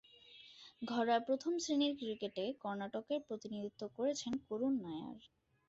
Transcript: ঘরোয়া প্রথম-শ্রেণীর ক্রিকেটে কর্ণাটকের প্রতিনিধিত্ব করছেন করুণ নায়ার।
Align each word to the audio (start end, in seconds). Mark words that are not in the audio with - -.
ঘরোয়া 0.81 1.19
প্রথম-শ্রেণীর 1.19 1.93
ক্রিকেটে 1.97 2.45
কর্ণাটকের 2.61 3.19
প্রতিনিধিত্ব 3.27 3.81
করছেন 3.97 4.33
করুণ 4.47 4.73
নায়ার। 4.81 5.19